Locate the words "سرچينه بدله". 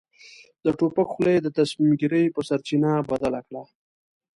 2.47-3.39